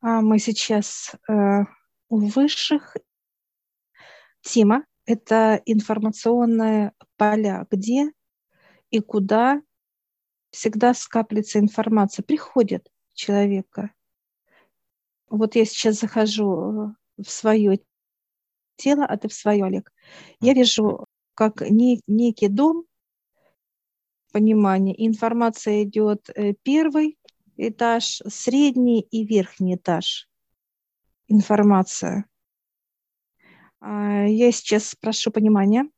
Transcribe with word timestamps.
А 0.00 0.22
мы 0.22 0.38
сейчас 0.38 1.14
э, 1.28 1.64
у 2.08 2.16
высших. 2.16 2.96
Тема– 4.40 4.84
это 5.04 5.60
информационные 5.66 6.92
поля, 7.16 7.66
где 7.70 8.10
и 8.90 9.00
куда 9.00 9.60
всегда 10.50 10.94
скапливается 10.94 11.58
информация, 11.58 12.22
приходит 12.22 12.90
человека. 13.12 13.92
Вот 15.28 15.54
я 15.54 15.64
сейчас 15.64 16.00
захожу 16.00 16.94
в 17.18 17.30
свое 17.30 17.80
тело, 18.76 19.04
а 19.04 19.16
ты 19.18 19.28
в 19.28 19.34
свое, 19.34 19.64
Олег. 19.64 19.92
Я 20.40 20.54
вижу 20.54 21.04
как 21.34 21.60
не, 21.60 22.00
некий 22.06 22.48
дом, 22.48 22.84
понимание, 24.32 25.06
информация 25.06 25.84
идет 25.84 26.30
э, 26.34 26.54
первый 26.62 27.18
этаж, 27.68 28.22
средний 28.28 29.00
и 29.00 29.24
верхний 29.24 29.76
этаж. 29.76 30.28
Информация. 31.28 32.24
А, 33.80 34.24
я 34.24 34.52
сейчас 34.52 34.94
прошу 34.94 35.30
понимания. 35.30 35.88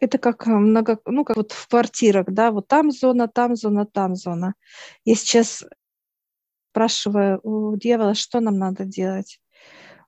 Это 0.00 0.18
как 0.18 0.46
много, 0.46 0.98
ну, 1.06 1.24
как 1.24 1.36
вот 1.36 1.52
в 1.52 1.68
квартирах, 1.68 2.26
да, 2.28 2.50
вот 2.50 2.66
там 2.66 2.90
зона, 2.90 3.28
там 3.28 3.54
зона, 3.54 3.86
там 3.86 4.16
зона. 4.16 4.54
Я 5.04 5.14
сейчас 5.14 5.64
спрашиваю 6.70 7.38
у 7.42 7.76
дьявола, 7.76 8.14
что 8.14 8.40
нам 8.40 8.58
надо 8.58 8.84
делать. 8.84 9.40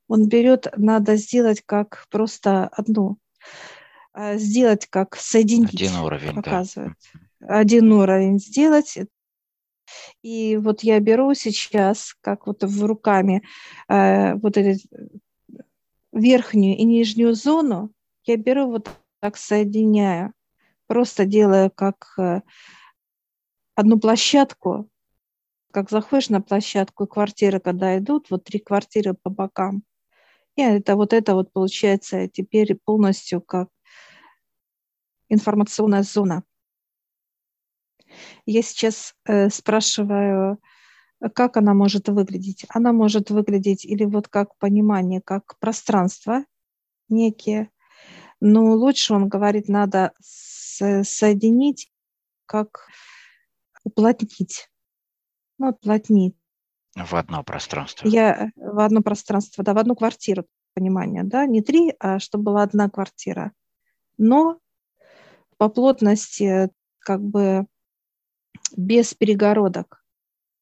Он 0.08 0.28
берет, 0.28 0.66
надо 0.76 1.16
сделать 1.16 1.62
как 1.64 2.06
просто 2.10 2.66
одну, 2.68 3.18
а, 4.12 4.36
сделать 4.36 4.86
как 4.86 5.16
соединить. 5.16 5.74
Один 5.74 5.96
уровень, 5.96 6.34
показывает. 6.34 6.94
да. 7.40 7.58
Один 7.58 7.92
уровень 7.92 8.40
сделать. 8.40 8.98
И 10.22 10.56
вот 10.56 10.82
я 10.82 11.00
беру 11.00 11.34
сейчас, 11.34 12.14
как 12.20 12.46
вот 12.46 12.62
в 12.62 12.84
руками, 12.84 13.42
э, 13.88 14.34
вот 14.34 14.56
эту 14.56 14.80
верхнюю 16.12 16.76
и 16.76 16.84
нижнюю 16.84 17.34
зону, 17.34 17.90
я 18.24 18.36
беру 18.36 18.68
вот 18.70 18.88
так 19.20 19.36
соединяю, 19.36 20.32
просто 20.86 21.24
делаю 21.24 21.70
как 21.70 22.14
э, 22.18 22.40
одну 23.74 23.98
площадку, 23.98 24.88
как 25.72 25.90
заходишь 25.90 26.28
на 26.28 26.40
площадку, 26.40 27.06
квартиры, 27.06 27.58
когда 27.58 27.98
идут, 27.98 28.30
вот 28.30 28.44
три 28.44 28.60
квартиры 28.60 29.14
по 29.14 29.30
бокам. 29.30 29.82
И 30.56 30.62
это 30.62 30.94
вот 30.94 31.12
это 31.12 31.34
вот 31.34 31.52
получается 31.52 32.28
теперь 32.28 32.76
полностью 32.76 33.40
как 33.40 33.68
информационная 35.28 36.04
зона. 36.04 36.44
Я 38.46 38.62
сейчас 38.62 39.14
э, 39.26 39.48
спрашиваю, 39.50 40.58
как 41.34 41.56
она 41.56 41.74
может 41.74 42.08
выглядеть. 42.08 42.66
Она 42.68 42.92
может 42.92 43.30
выглядеть 43.30 43.84
или 43.84 44.04
вот 44.04 44.28
как 44.28 44.56
понимание, 44.58 45.20
как 45.20 45.58
пространство 45.58 46.44
некие, 47.08 47.70
но 48.40 48.74
лучше, 48.74 49.14
он 49.14 49.28
говорит, 49.28 49.68
надо 49.68 50.12
соединить, 50.20 51.90
как 52.46 52.88
уплотнить 53.84 54.68
ну, 55.58 55.68
уплотнить. 55.70 56.36
В 56.94 57.14
одно 57.14 57.42
пространство. 57.42 58.06
Я 58.06 58.50
в 58.56 58.78
одно 58.80 59.02
пространство, 59.02 59.64
да, 59.64 59.74
в 59.74 59.78
одну 59.78 59.96
квартиру, 59.96 60.44
понимание, 60.74 61.24
да, 61.24 61.46
не 61.46 61.62
три, 61.62 61.94
а 61.98 62.18
чтобы 62.18 62.44
была 62.44 62.62
одна 62.62 62.88
квартира. 62.88 63.52
Но 64.16 64.58
по 65.56 65.68
плотности 65.68 66.70
как 66.98 67.22
бы 67.22 67.66
без 68.76 69.14
перегородок, 69.14 70.04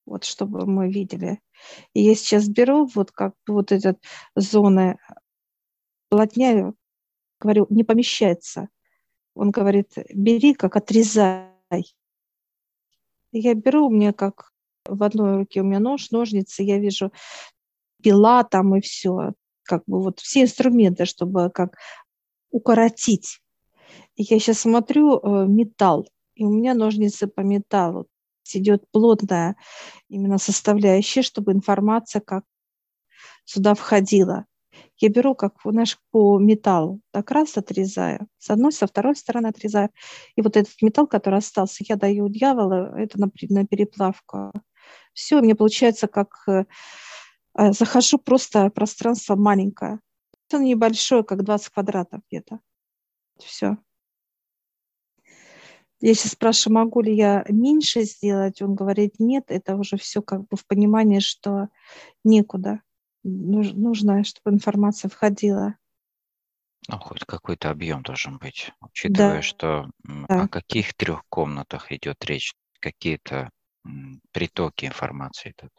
вот 0.07 0.25
чтобы 0.25 0.67
мы 0.67 0.91
видели. 0.91 1.41
И 1.95 2.03
я 2.03 2.15
сейчас 2.15 2.49
беру 2.49 2.87
вот 2.87 3.13
как 3.13 3.35
вот 3.47 3.73
эти 3.73 3.97
зоны, 4.35 4.99
плотняю, 6.09 6.77
говорю, 7.41 7.67
не 7.71 7.85
помещается. 7.85 8.69
Он 9.35 9.51
говорит, 9.51 9.93
бери, 10.13 10.55
как 10.55 10.77
отрезай. 10.77 11.51
Я 13.33 13.55
беру, 13.55 13.89
мне 13.89 14.13
как 14.13 14.53
в 14.85 15.03
одной 15.03 15.37
руке 15.37 15.61
у 15.61 15.65
меня 15.65 15.79
нож, 15.79 16.11
ножницы, 16.11 16.63
я 16.63 16.79
вижу 16.79 17.13
пила 18.03 18.45
там 18.45 18.77
и 18.77 18.81
все, 18.81 19.33
как 19.63 19.85
бы 19.87 20.03
вот 20.03 20.21
все 20.21 20.43
инструменты, 20.43 21.07
чтобы 21.07 21.51
как 21.51 21.77
укоротить. 22.51 23.41
И 24.17 24.25
я 24.25 24.39
сейчас 24.39 24.61
смотрю 24.61 25.19
э, 25.19 25.47
металл, 25.47 26.07
и 26.35 26.45
у 26.45 26.51
меня 26.51 26.75
ножницы 26.75 27.27
по 27.27 27.41
металлу. 27.41 28.07
Идет 28.55 28.85
плотная 28.91 29.57
именно 30.09 30.39
составляющая, 30.39 31.23
чтобы 31.23 31.53
информация 31.53 32.21
как 32.21 32.45
сюда 33.45 33.75
входила. 33.75 34.47
Я 34.99 35.09
беру, 35.09 35.35
как, 35.35 35.55
знаешь, 35.65 35.99
по 36.11 36.39
металлу, 36.39 37.01
так 37.11 37.31
раз 37.31 37.57
отрезаю, 37.57 38.29
с 38.39 38.51
одной, 38.51 38.73
со 38.73 38.87
второй 38.87 39.17
стороны 39.17 39.49
отрезаю. 39.49 39.91
И 40.37 40.43
вот 40.43 40.57
этот 40.57 40.81
металл, 40.81 41.07
который 41.07 41.39
остался, 41.39 41.85
я 41.89 41.97
даю 41.97 42.29
дьяволу, 42.29 42.95
это 42.97 43.21
на, 43.21 43.31
на 43.49 43.67
переплавку. 43.67 44.53
Все, 45.13 45.41
мне 45.41 45.55
получается, 45.55 46.07
как 46.09 46.29
э, 46.47 46.65
э, 47.59 47.73
захожу 47.73 48.19
просто 48.19 48.71
пространство 48.71 49.37
маленькое. 49.37 50.01
Это 50.49 50.63
небольшое, 50.63 51.25
как 51.25 51.45
20 51.45 51.69
квадратов 51.71 52.21
где-то. 52.29 52.61
Все. 53.39 53.77
Я 56.03 56.15
сейчас 56.15 56.33
спрашиваю, 56.33 56.81
могу 56.81 57.01
ли 57.01 57.15
я 57.15 57.45
меньше 57.49 58.03
сделать? 58.03 58.61
Он 58.61 58.75
говорит, 58.75 59.21
нет, 59.21 59.45
это 59.47 59.77
уже 59.77 59.97
все 59.97 60.21
как 60.21 60.41
бы 60.49 60.57
в 60.57 60.67
понимании, 60.67 61.21
что 61.21 61.69
некуда. 62.25 62.83
Нужно, 63.23 64.25
чтобы 64.25 64.57
информация 64.57 65.09
входила. 65.09 65.77
Ну, 66.89 66.99
хоть 66.99 67.25
какой-то 67.25 67.71
объем 67.71 68.03
должен 68.03 68.39
быть, 68.39 68.73
учитывая, 68.81 69.37
да. 69.37 69.43
что 69.43 69.91
да. 70.03 70.43
о 70.43 70.49
каких 70.49 70.93
трех 70.95 71.23
комнатах 71.29 71.93
идет 71.93 72.25
речь, 72.25 72.53
какие-то 72.81 73.51
притоки 74.33 74.87
информации 74.87 75.55
тут. 75.57 75.71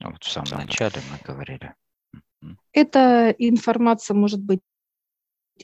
Ну, 0.00 0.10
вот 0.10 0.22
в 0.22 0.30
самом 0.30 0.66
начале 0.66 1.00
мы 1.10 1.18
говорили. 1.24 1.74
Эта 2.72 3.34
информация 3.38 4.14
может 4.14 4.42
быть 4.42 4.60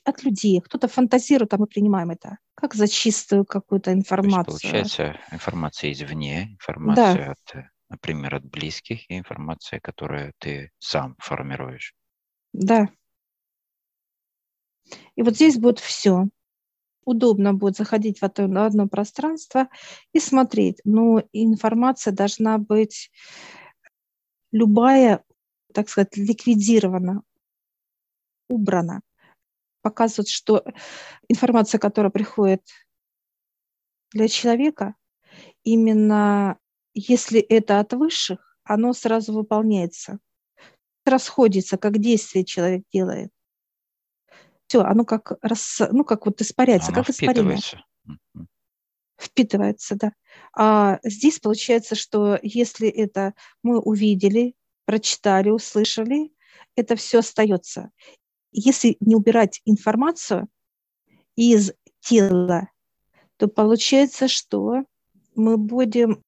от 0.04 0.24
людей. 0.24 0.60
Кто-то 0.60 0.88
фантазирует, 0.88 1.52
а 1.54 1.58
мы 1.58 1.66
принимаем 1.66 2.10
это 2.10 2.38
как 2.54 2.74
за 2.74 2.88
чистую 2.88 3.44
какую-то 3.44 3.92
информацию. 3.92 4.44
То 4.44 4.50
есть, 4.52 4.62
получается, 4.62 5.20
информация 5.30 5.92
извне, 5.92 6.52
информация 6.52 7.36
да. 7.52 7.60
от, 7.60 7.66
например, 7.88 8.36
от 8.36 8.44
близких, 8.44 9.10
и 9.10 9.18
информация, 9.18 9.80
которую 9.80 10.32
ты 10.38 10.70
сам 10.78 11.16
формируешь. 11.18 11.94
Да. 12.52 12.88
И 15.16 15.22
вот 15.22 15.34
здесь 15.34 15.58
будет 15.58 15.78
все 15.78 16.28
удобно 17.04 17.54
будет 17.54 17.76
заходить 17.76 18.20
в 18.20 18.22
это, 18.22 18.44
одно 18.44 18.88
пространство 18.88 19.68
и 20.12 20.20
смотреть. 20.20 20.80
Но 20.84 21.22
информация 21.32 22.12
должна 22.12 22.58
быть 22.58 23.10
любая, 24.52 25.24
так 25.72 25.88
сказать, 25.88 26.16
ликвидирована, 26.16 27.22
убрана. 28.48 29.00
Показывает, 29.82 30.28
что 30.28 30.64
информация, 31.28 31.78
которая 31.78 32.10
приходит 32.10 32.62
для 34.12 34.28
человека, 34.28 34.94
именно 35.64 36.58
если 36.94 37.40
это 37.40 37.80
от 37.80 37.92
высших, 37.92 38.56
оно 38.64 38.92
сразу 38.92 39.32
выполняется, 39.32 40.18
расходится, 41.04 41.76
как 41.76 41.98
действие 41.98 42.44
человек 42.44 42.84
делает 42.92 43.32
все, 44.72 44.80
оно 44.80 45.04
как, 45.04 45.32
рас, 45.42 45.82
ну, 45.90 46.02
как 46.02 46.24
вот 46.24 46.40
испаряется, 46.40 46.92
оно 46.92 47.02
как 47.02 47.10
испарение. 47.10 47.58
Впитывается, 49.20 49.96
да. 49.96 50.12
А 50.56 50.98
здесь 51.04 51.40
получается, 51.40 51.94
что 51.94 52.38
если 52.42 52.88
это 52.88 53.34
мы 53.62 53.78
увидели, 53.78 54.54
прочитали, 54.86 55.50
услышали, 55.50 56.32
это 56.74 56.96
все 56.96 57.18
остается. 57.18 57.90
Если 58.52 58.96
не 59.00 59.16
убирать 59.16 59.60
информацию 59.64 60.48
из 61.36 61.72
тела, 62.00 62.68
то 63.36 63.48
получается, 63.48 64.28
что 64.28 64.84
мы 65.34 65.56
будем 65.56 66.22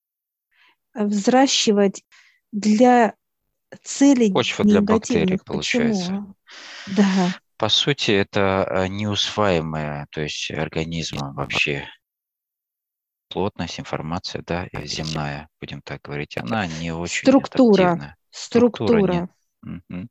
взращивать 0.94 2.02
для 2.52 3.14
целей 3.82 4.32
Почва 4.32 4.64
для 4.64 4.80
бактерий, 4.80 5.38
получается. 5.38 6.04
Почему? 6.06 6.34
Да. 6.96 7.34
По 7.56 7.68
сути, 7.68 8.10
это 8.12 8.66
э, 8.68 8.86
неусваиваемая, 8.88 10.06
то 10.10 10.20
есть 10.20 10.50
организмом 10.50 11.34
вообще 11.34 11.88
плотность, 13.28 13.80
информация, 13.80 14.42
да, 14.46 14.68
земная, 14.84 15.48
будем 15.60 15.82
так 15.82 16.02
говорить, 16.02 16.36
она 16.36 16.66
не 16.66 16.92
очень 16.92 17.26
Структура. 17.26 18.16
Структура. 18.30 18.88
структура. 18.88 19.28
Угу. 19.62 20.08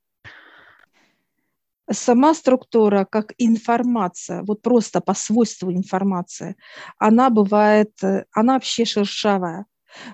Сама 1.91 2.33
структура, 2.33 3.05
как 3.09 3.33
информация, 3.37 4.43
вот 4.43 4.61
просто 4.61 5.01
по 5.01 5.13
свойству 5.13 5.71
информации, 5.73 6.55
она 6.97 7.29
бывает, 7.29 7.91
э, 8.01 8.23
она 8.31 8.53
вообще 8.53 8.85
шершавая. 8.85 9.65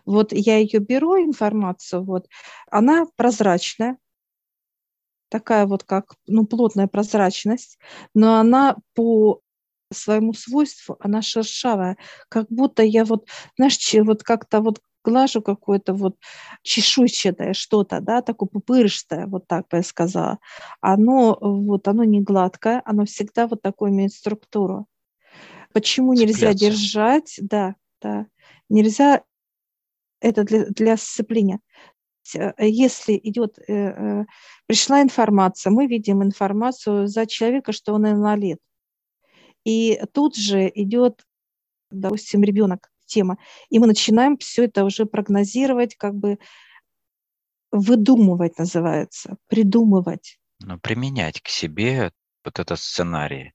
Вот 0.06 0.33
я 0.33 0.57
ее 0.57 0.80
беру, 0.80 1.18
информацию, 1.24 2.04
вот, 2.04 2.27
она 2.71 3.06
прозрачная, 3.18 3.98
такая 5.30 5.66
вот 5.68 5.83
как, 5.83 6.16
ну, 6.27 6.45
плотная 6.45 6.88
прозрачность, 6.88 7.77
но 8.13 8.39
она 8.39 8.77
по 8.95 9.42
своему 9.92 10.33
свойству, 10.33 10.98
она 11.00 11.22
шершавая, 11.22 11.98
как 12.30 12.48
будто 12.50 12.83
я 12.83 13.06
вот, 13.06 13.27
знаешь, 13.57 13.77
вот 14.04 14.24
как-то 14.24 14.62
вот 14.62 14.80
глажу 15.10 15.42
какое-то 15.42 15.94
вот 15.94 16.16
чешуйчатое 16.62 17.54
что-то, 17.54 18.00
да, 18.02 18.22
такое 18.22 18.48
пупырчатое, 18.48 19.28
вот 19.28 19.48
так 19.48 19.68
бы 19.70 19.78
я 19.78 19.84
сказала. 19.84 20.40
Оно, 20.82 21.38
вот, 21.42 21.88
оно 21.88 22.04
не 22.04 22.22
гладкое, 22.22 22.82
оно 22.86 23.06
всегда 23.06 23.48
вот 23.48 23.62
такое 23.62 23.92
имеет 23.92 24.14
структуру. 24.14 24.88
Почему 25.74 26.16
Цепляться. 26.16 26.46
нельзя 26.46 26.54
держать, 26.54 27.36
да, 27.42 27.76
да, 28.02 28.26
нельзя 28.70 29.24
это 30.22 30.44
для, 30.44 30.66
для 30.66 30.98
сцепления. 30.98 31.60
Если 32.60 33.20
идет, 33.24 33.58
э, 33.68 33.74
э, 33.74 34.26
пришла 34.68 35.02
информация, 35.02 35.72
мы 35.72 35.88
видим 35.88 36.22
информацию 36.22 37.08
за 37.08 37.26
человека, 37.26 37.72
что 37.72 37.94
он 37.94 38.08
инвалид. 38.08 38.60
И 39.66 40.00
тут 40.14 40.36
же 40.36 40.72
идет, 40.74 41.26
допустим, 41.90 42.44
ребенок, 42.44 42.92
тема. 43.10 43.38
И 43.70 43.80
мы 43.80 43.88
начинаем 43.88 44.38
все 44.38 44.66
это 44.66 44.86
уже 44.86 45.06
прогнозировать, 45.06 45.96
как 45.96 46.16
бы 46.16 46.38
выдумывать 47.72 48.58
называется, 48.58 49.38
придумывать. 49.48 50.40
Но 50.60 50.80
применять 50.80 51.42
к 51.42 51.50
себе 51.50 52.12
вот 52.44 52.60
этот 52.60 52.80
сценарий. 52.80 53.54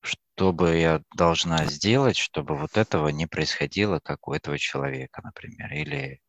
Что 0.00 0.52
бы 0.52 0.76
я 0.76 1.02
должна 1.14 1.64
сделать, 1.66 2.16
чтобы 2.16 2.56
вот 2.56 2.76
этого 2.76 3.08
не 3.08 3.26
происходило, 3.26 4.00
как 4.00 4.28
у 4.28 4.32
этого 4.32 4.58
человека, 4.58 5.22
например, 5.22 5.72
или 5.72 6.20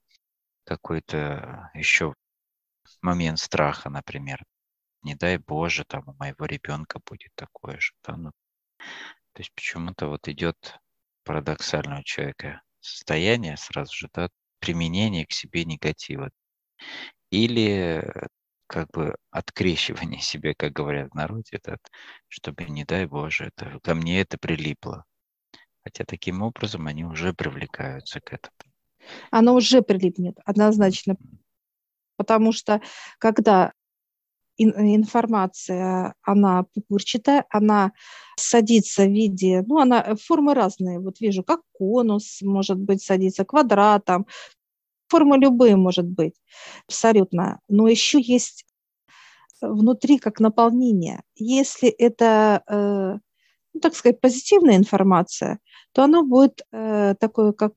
какой-то 0.64 1.70
еще 1.74 2.14
момент 3.02 3.40
страха, 3.40 3.90
например. 3.90 4.44
Не 5.04 5.16
дай 5.16 5.38
Боже, 5.38 5.86
там 5.86 6.04
у 6.08 6.14
моего 6.14 6.46
ребенка 6.46 7.00
будет 7.06 7.32
такое 7.36 7.80
же. 7.80 7.94
Да? 8.06 8.16
Ну, 8.18 8.32
то 9.34 9.42
есть 9.42 9.54
почему-то 9.54 10.08
вот 10.08 10.28
идет 10.28 10.80
парадоксального 11.28 12.04
человека 12.06 12.62
состояние 12.80 13.58
сразу 13.58 13.94
же, 13.94 14.10
да, 14.14 14.30
применение 14.60 15.26
к 15.26 15.34
себе 15.34 15.66
негатива. 15.66 16.32
Или 17.32 18.10
как 18.68 18.90
бы 18.92 19.16
открещивание 19.30 20.22
себе, 20.22 20.56
как 20.56 20.72
говорят 20.72 21.12
в 21.12 21.16
народе, 21.16 21.50
это, 21.52 21.78
чтобы, 22.30 22.64
не 22.64 22.86
дай 22.86 23.06
Боже, 23.06 23.52
это, 23.56 23.78
ко 23.84 23.94
мне 23.94 24.22
это 24.22 24.38
прилипло. 24.38 25.04
Хотя 25.84 26.06
таким 26.06 26.42
образом 26.42 26.88
они 26.88 27.04
уже 27.04 27.34
привлекаются 27.34 28.22
к 28.22 28.34
этому. 28.34 28.56
Оно 29.30 29.54
уже 29.54 29.82
прилипнет, 29.82 30.38
однозначно. 30.46 31.18
Потому 32.16 32.52
что 32.52 32.82
когда 33.20 33.74
информация, 34.58 36.14
она 36.24 36.64
пупырчатая, 36.74 37.46
она 37.50 37.92
садится 38.38 39.06
в 39.06 39.12
виде, 39.12 39.64
ну, 39.68 39.80
она, 39.80 40.02
э, 40.02 40.16
формы 40.16 40.54
разные, 40.54 41.00
вот 41.00 41.20
вижу, 41.20 41.44
как 41.44 41.62
конус, 41.74 42.42
может 42.42 42.78
быть, 42.80 43.04
садится 43.04 43.46
квадратом, 43.46 44.28
формы 45.10 45.38
любые, 45.38 45.76
может 45.76 46.06
быть, 46.06 46.36
абсолютно. 46.88 47.60
Но 47.70 47.88
еще 47.88 48.20
есть 48.22 48.66
внутри 49.62 50.20
как 50.20 50.40
наполнение. 50.40 51.22
Если 51.36 51.90
это, 51.90 52.64
э, 52.68 53.18
ну, 53.74 53.80
так 53.80 53.96
сказать, 53.96 54.22
позитивная 54.22 54.78
информация, 54.78 55.60
то 55.94 56.04
оно 56.04 56.24
будет 56.24 56.62
э, 56.72 57.16
такое, 57.20 57.54
как 57.54 57.74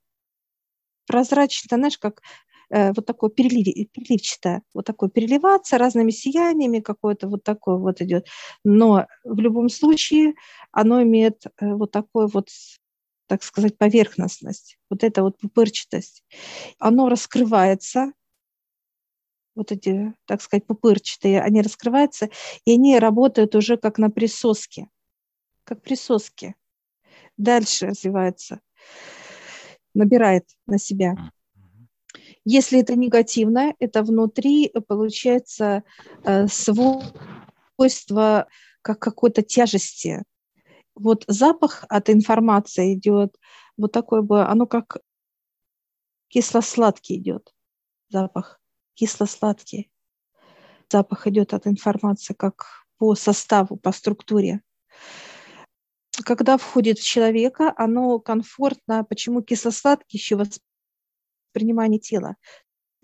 прозрачно, 1.06 1.76
знаешь, 1.76 1.98
как 1.98 2.22
вот 2.70 3.05
такое 3.05 3.31
перелив, 3.31 3.90
переливчатое, 3.90 4.62
вот 4.75 4.84
такое 4.84 5.08
переливаться 5.08 5.78
разными 5.78 6.11
сияниями, 6.11 6.81
какое-то 6.81 7.28
вот 7.28 7.43
такое 7.43 7.76
вот 7.76 8.00
идет. 8.00 8.26
Но 8.64 9.06
в 9.25 9.40
любом 9.40 9.69
случае 9.69 10.34
оно 10.72 11.02
имеет 11.02 11.44
э, 11.46 11.75
вот 11.75 11.90
такой 11.90 12.28
вот 12.28 12.49
так 13.31 13.44
сказать, 13.44 13.78
поверхностность, 13.78 14.76
вот 14.90 15.05
эта 15.05 15.22
вот 15.22 15.38
пупырчатость. 15.38 16.25
Оно 16.81 17.08
раскрывается, 17.08 18.12
вот 19.55 19.70
эти, 19.70 20.14
так 20.26 20.43
сказать, 20.43 20.66
пупырчатые, 20.66 21.40
они 21.40 21.62
раскрываются, 21.62 22.28
и 22.64 22.73
они 22.73 22.99
работают 22.99 23.55
уже 23.55 23.76
как 23.76 23.99
на 23.99 24.11
присоске, 24.11 24.88
как 25.62 25.81
присоски. 25.81 26.56
Дальше 27.37 27.87
развивается, 27.87 28.61
набирает 29.94 30.49
на 30.66 30.78
себя. 30.78 31.14
Если 32.52 32.81
это 32.81 32.97
негативное, 32.97 33.76
это 33.79 34.02
внутри 34.02 34.73
получается 34.88 35.85
э, 36.25 36.49
свойство 36.49 38.49
как 38.82 38.99
какой-то 38.99 39.43
тяжести. 39.43 40.25
Вот 40.97 41.25
запах 41.29 41.85
от 41.88 42.11
информации 42.11 42.94
идет, 42.94 43.37
вот 43.76 43.93
такой 43.93 44.23
бы, 44.23 44.43
оно 44.43 44.67
как 44.67 44.97
кисло-сладкий 46.26 47.19
идет, 47.19 47.55
запах, 48.08 48.61
кисло-сладкий. 48.94 49.88
Запах 50.91 51.29
идет 51.29 51.55
от 51.55 51.69
информации 51.69 52.35
как 52.35 52.85
по 52.99 53.14
составу, 53.14 53.76
по 53.76 53.93
структуре. 53.93 54.61
Когда 56.25 56.58
входит 56.58 56.99
в 56.99 57.06
человека, 57.06 57.73
оно 57.76 58.19
комфортно. 58.19 59.05
Почему 59.05 59.41
кисло-сладкий 59.41 60.19
еще 60.19 60.35
воспринимание 61.50 61.99
тела. 61.99 62.37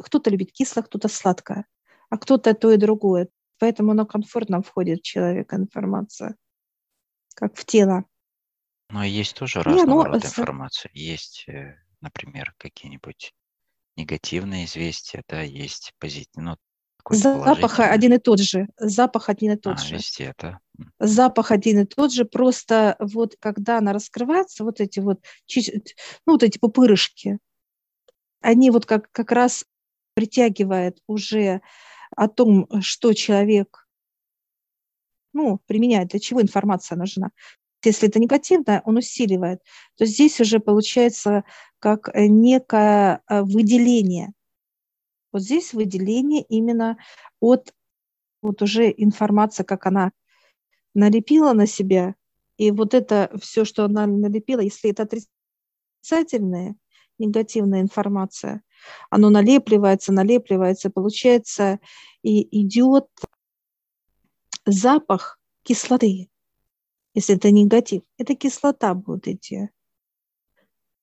Кто-то 0.00 0.30
любит 0.30 0.52
кисло, 0.52 0.82
кто-то 0.82 1.08
сладкое, 1.08 1.66
а 2.10 2.18
кто-то 2.18 2.54
то 2.54 2.70
и 2.70 2.76
другое. 2.76 3.28
Поэтому 3.58 3.92
оно 3.92 4.06
комфортно 4.06 4.62
входит 4.62 5.00
в 5.00 5.02
человека 5.02 5.56
информация, 5.56 6.36
как 7.34 7.56
в 7.56 7.64
тело. 7.64 8.04
Но 8.90 9.02
есть 9.02 9.36
тоже 9.36 9.62
разного 9.62 9.86
ну, 9.86 10.04
рода 10.04 10.26
информация. 10.26 10.90
Есть, 10.92 11.44
э, 11.48 11.76
например, 12.00 12.54
какие-нибудь 12.58 13.32
негативные 13.96 14.66
известия, 14.66 15.24
да, 15.28 15.40
есть 15.40 15.94
позитивные. 15.98 16.52
Ну, 16.52 16.56
Запах 17.08 17.78
один 17.78 18.14
и 18.14 18.18
тот 18.18 18.40
же. 18.40 18.68
Запах 18.76 19.28
один 19.28 19.52
и 19.52 19.56
тот 19.56 19.76
а, 19.76 19.78
же. 19.78 19.94
Везде, 19.94 20.34
да. 20.38 20.58
Запах 20.98 21.52
один 21.52 21.80
и 21.80 21.84
тот 21.84 22.12
же, 22.12 22.24
просто 22.24 22.96
вот 22.98 23.36
когда 23.38 23.78
она 23.78 23.92
раскрывается, 23.92 24.64
вот 24.64 24.80
эти 24.80 24.98
вот, 24.98 25.20
ну, 26.26 26.32
вот 26.32 26.42
эти 26.42 26.58
пупырышки, 26.58 27.38
они 28.46 28.70
вот 28.70 28.86
как, 28.86 29.10
как 29.10 29.32
раз 29.32 29.64
притягивают 30.14 31.02
уже 31.08 31.62
о 32.16 32.28
том, 32.28 32.68
что 32.80 33.12
человек 33.12 33.88
ну, 35.32 35.60
применяет, 35.66 36.10
для 36.10 36.20
чего 36.20 36.40
информация 36.40 36.96
нужна. 36.96 37.30
Если 37.84 38.08
это 38.08 38.20
негативное, 38.20 38.82
он 38.84 38.98
усиливает, 38.98 39.62
то 39.96 40.06
здесь 40.06 40.40
уже 40.40 40.60
получается 40.60 41.42
как 41.80 42.08
некое 42.14 43.20
э, 43.28 43.42
выделение. 43.42 44.32
Вот 45.32 45.42
здесь 45.42 45.72
выделение 45.72 46.42
именно 46.42 46.98
от 47.40 47.74
вот 48.42 48.62
уже 48.62 48.94
информации, 48.96 49.64
как 49.64 49.86
она 49.86 50.12
налепила 50.94 51.52
на 51.52 51.66
себя, 51.66 52.14
и 52.58 52.70
вот 52.70 52.94
это 52.94 53.28
все, 53.42 53.64
что 53.64 53.84
она 53.84 54.06
налепила, 54.06 54.60
если 54.60 54.90
это 54.90 55.02
отрицательное, 55.02 56.76
негативная 57.18 57.80
информация. 57.80 58.62
Оно 59.10 59.30
налепливается, 59.30 60.12
налепливается, 60.12 60.90
получается, 60.90 61.80
и 62.22 62.62
идет 62.62 63.06
запах 64.64 65.38
кислоты. 65.62 66.28
Если 67.14 67.36
это 67.36 67.50
негатив, 67.50 68.02
это 68.18 68.34
кислота 68.34 68.94
будет 68.94 69.26
идти. 69.28 69.70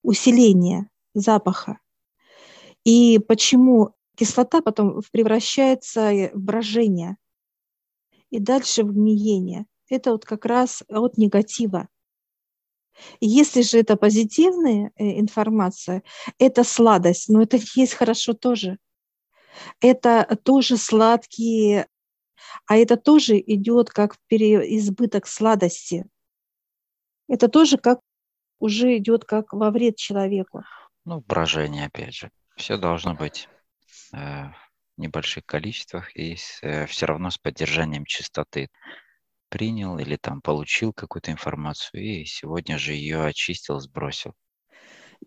Усиление 0.03 0.89
запаха. 1.13 1.79
И 2.84 3.20
почему 3.20 3.96
кислота 4.15 4.62
потом 4.62 5.01
превращается 5.12 6.29
в 6.34 6.39
брожение 6.39 7.17
и 8.29 8.39
дальше 8.39 8.84
в 8.84 8.91
гниение. 8.93 9.65
Это 9.89 10.12
вот 10.12 10.25
как 10.25 10.46
раз 10.46 10.84
от 10.88 11.17
негатива. 11.17 11.88
Если 13.20 13.62
же 13.62 13.80
это 13.80 13.96
позитивная 13.96 14.92
э, 14.96 15.20
информация, 15.20 16.04
это 16.38 16.64
сладость, 16.64 17.30
но 17.30 17.42
это 17.42 17.58
есть 17.76 17.94
хорошо 17.94 18.34
тоже. 18.34 18.78
Это 19.82 20.38
тоже 20.44 20.78
сладкие, 20.78 21.88
а 22.66 22.78
это 22.78 22.98
тоже 22.98 23.40
идет 23.40 23.90
как 23.90 24.18
переизбыток 24.28 25.28
сладости. 25.28 26.06
Это 27.28 27.48
тоже 27.48 27.78
как 27.78 28.00
уже 28.60 28.98
идет 28.98 29.26
как 29.26 29.54
во 29.54 29.72
вред 29.72 29.98
человеку. 29.98 30.64
Ну, 31.06 31.22
брожение, 31.22 31.88
опять 31.88 32.16
же. 32.16 32.32
Все 32.56 32.78
должно 32.78 33.14
быть 33.16 33.50
э, 34.14 34.18
в 34.18 34.54
небольших 34.98 35.46
количествах 35.46 36.16
и 36.16 36.38
э, 36.62 36.86
все 36.86 37.06
равно 37.06 37.30
с 37.30 37.38
поддержанием 37.38 38.06
чистоты 38.06 38.70
принял 39.54 40.00
или 40.00 40.16
там 40.16 40.42
получил 40.42 40.94
какую-то 40.94 41.32
информацию 41.32 42.04
и 42.04 42.26
сегодня 42.26 42.80
же 42.80 42.94
ее 42.94 43.24
очистил, 43.24 43.80
сбросил. 43.80 44.34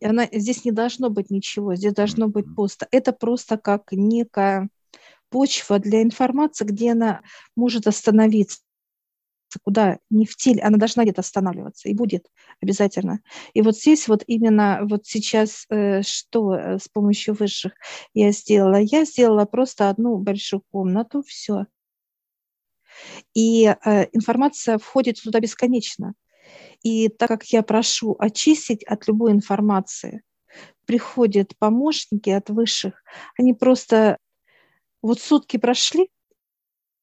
она, 0.02 0.28
здесь 0.33 0.64
не 0.64 0.73
должно 0.73 1.11
быть 1.11 1.30
ничего, 1.30 1.76
здесь 1.76 1.95
должно 1.95 2.26
быть 2.26 2.52
пусто. 2.56 2.88
Это 2.90 3.12
просто 3.12 3.56
как 3.56 3.92
некая 3.92 4.68
почва 5.30 5.78
для 5.78 6.02
информации, 6.02 6.64
где 6.64 6.90
она 6.90 7.21
может 7.54 7.87
остановиться 7.87 8.62
куда 9.62 9.99
не 10.11 10.26
в 10.26 10.35
теле, 10.35 10.61
она 10.61 10.76
должна 10.76 11.04
где-то 11.04 11.21
останавливаться 11.21 11.88
и 11.88 11.95
будет 11.95 12.26
обязательно. 12.61 13.21
И 13.54 13.62
вот 13.62 13.78
здесь 13.78 14.09
вот 14.09 14.25
именно 14.26 14.80
вот 14.83 15.06
сейчас 15.06 15.66
э, 15.71 16.02
что 16.02 16.56
э, 16.56 16.78
с 16.78 16.88
помощью 16.88 17.35
высших 17.35 17.73
я 18.12 18.33
сделала? 18.33 18.80
Я 18.80 19.04
сделала 19.04 19.45
просто 19.45 19.88
одну 19.88 20.18
большую 20.18 20.62
комнату, 20.73 21.23
все. 21.23 21.66
И 23.34 23.66
э, 23.66 24.06
информация 24.12 24.78
входит 24.78 25.22
туда 25.22 25.40
бесконечно. 25.40 26.14
И 26.82 27.08
так 27.08 27.28
как 27.28 27.44
я 27.46 27.62
прошу 27.62 28.16
очистить 28.18 28.84
от 28.84 29.08
любой 29.08 29.32
информации, 29.32 30.22
приходят 30.86 31.56
помощники 31.58 32.30
от 32.30 32.48
высших, 32.50 33.02
они 33.38 33.54
просто 33.54 34.18
вот 35.02 35.20
сутки 35.20 35.56
прошли, 35.56 36.08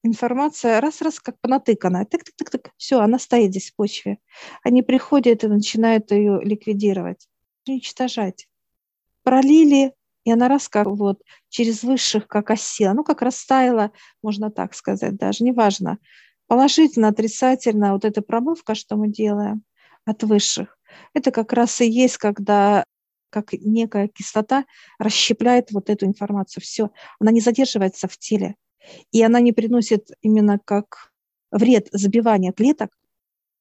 информация 0.04 0.82
раз-раз 0.82 1.20
как 1.20 1.40
понатыканная, 1.40 2.06
тык-тык-тык-тык, 2.06 2.72
все, 2.78 3.00
она 3.00 3.20
стоит 3.20 3.52
здесь 3.52 3.72
в 3.72 3.76
почве. 3.76 4.20
Они 4.64 4.82
приходят 4.84 5.44
и 5.44 5.48
начинают 5.48 6.12
ее 6.12 6.40
ликвидировать, 6.44 7.28
уничтожать. 7.68 8.48
Пролили, 9.24 9.94
и 10.24 10.32
она 10.32 10.48
раз 10.48 10.70
как 10.70 10.88
вот 10.88 11.22
через 11.50 11.84
высших 11.84 12.28
как 12.28 12.52
осела, 12.52 12.94
ну 12.94 13.04
как 13.04 13.22
растаяла, 13.22 13.92
можно 14.22 14.50
так 14.52 14.74
сказать 14.74 15.16
даже, 15.16 15.44
неважно. 15.44 15.98
Положительно, 16.48 17.10
отрицательно, 17.10 17.94
вот 17.94 18.06
эта 18.06 18.22
промывка, 18.22 18.76
что 18.76 18.96
мы 18.96 19.08
делаем 19.08 19.64
от 20.06 20.24
высших, 20.24 20.78
это 21.14 21.32
как 21.32 21.54
раз 21.54 21.82
и 21.82 21.90
есть, 21.90 22.18
когда 22.18 22.84
как 23.30 23.54
некая 23.54 24.08
кислота 24.08 24.66
расщепляет 25.00 25.72
вот 25.72 25.90
эту 25.90 26.06
информацию. 26.06 26.62
Все, 26.62 26.92
она 27.20 27.32
не 27.32 27.42
задерживается 27.42 28.08
в 28.08 28.16
теле. 28.18 28.56
И 29.12 29.24
она 29.24 29.40
не 29.40 29.54
приносит 29.54 30.10
именно 30.22 30.60
как 30.64 31.12
вред 31.52 31.88
забивания 31.92 32.52
клеток, 32.52 32.92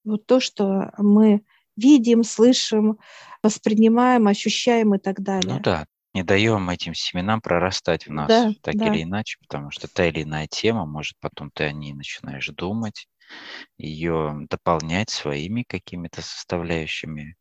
вот 0.05 0.27
то, 0.27 0.41
что 0.41 0.93
мы 0.99 1.43
видим, 1.77 2.23
слышим, 2.25 2.99
воспринимаем, 3.43 4.27
ощущаем 4.27 4.95
и 4.95 4.99
так 4.99 5.21
далее. 5.23 5.55
Ну 5.55 5.61
да, 5.61 5.87
не 6.15 6.23
даем 6.23 6.69
этим 6.71 6.95
семенам 6.95 7.41
прорастать 7.41 8.07
в 8.07 8.13
нас 8.13 8.29
да, 8.29 8.53
так 8.63 8.77
да. 8.77 8.87
или 8.87 9.03
иначе, 9.03 9.39
потому 9.41 9.71
что 9.71 9.89
та 9.89 10.07
или 10.07 10.23
иная 10.23 10.47
тема, 10.47 10.85
может, 10.87 11.19
потом 11.21 11.51
ты 11.51 11.65
о 11.65 11.73
ней 11.73 11.95
начинаешь 11.95 12.49
думать, 12.49 13.09
ее 13.79 14.47
дополнять 14.51 15.11
своими 15.11 15.63
какими-то 15.63 16.23
составляющими. 16.23 17.37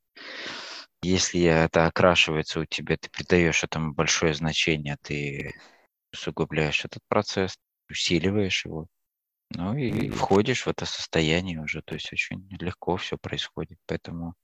Если 1.04 1.42
это 1.42 1.88
окрашивается 1.88 2.60
у 2.62 2.66
тебя, 2.66 2.96
ты 2.98 3.10
придаешь 3.10 3.63
этому 3.63 3.94
большое 3.94 4.34
значение, 4.34 4.98
ты 5.01 5.54
усугубляешь 6.13 6.86
этот 6.86 7.01
процесс, 7.08 7.58
усиливаешь 7.90 8.66
его, 8.66 8.88
ну 9.54 9.75
и 9.75 10.10
входишь 10.10 10.66
в 10.66 10.70
это 10.70 10.86
состояние 10.86 11.60
уже, 11.60 11.82
то 11.82 11.96
есть 11.96 12.12
очень 12.13 12.48
легко 12.51 12.96
все 12.98 13.18
происходит. 13.18 13.80
Поэтому 13.86 14.36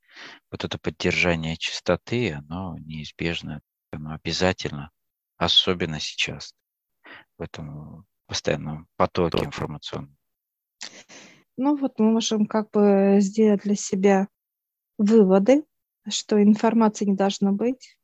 вот 0.52 0.66
это 0.66 0.78
поддержание 0.80 1.56
чистоты, 1.58 2.34
оно 2.34 2.78
неизбежно 2.80 3.62
оно 3.92 4.14
обязательно, 4.14 4.92
особенно 5.38 6.00
сейчас, 6.00 6.56
в 7.38 7.42
этом 7.42 8.06
постоянном 8.26 8.88
потоке 8.96 9.46
информационном. 9.46 10.18
Ну 11.56 11.76
вот 11.76 12.00
мы 12.00 12.12
можем 12.12 12.46
как 12.46 12.70
бы 12.72 13.18
сделать 13.20 13.62
для 13.64 13.76
себя 13.76 14.28
выводы, 14.98 15.64
что 16.08 16.42
информации 16.42 17.06
не 17.06 17.16
должно 17.16 17.52
быть, 17.52 17.98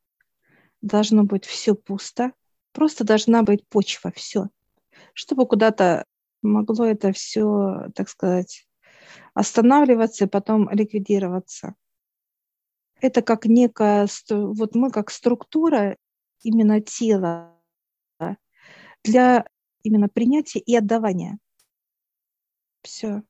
должно 0.82 1.24
быть 1.24 1.46
все 1.46 1.76
пусто, 1.76 2.34
просто 2.72 3.04
должна 3.04 3.44
быть 3.44 3.68
почва, 3.68 4.12
все, 4.16 4.50
чтобы 5.14 5.48
куда-то 5.48 6.06
могло 6.42 6.86
это 6.86 7.12
все, 7.12 7.90
так 7.96 8.10
сказать, 8.10 8.68
останавливаться 9.34 10.26
и 10.26 10.30
потом 10.30 10.70
ликвидироваться 10.72 11.76
это 13.04 13.22
как 13.22 13.46
некая, 13.46 14.08
вот 14.30 14.76
мы 14.76 14.90
как 14.90 15.12
структура 15.12 15.98
именно 16.42 16.80
тела 16.80 17.54
для 19.04 19.46
именно 19.84 20.08
принятия 20.08 20.60
и 20.60 20.74
отдавания. 20.74 21.38
Все. 22.82 23.24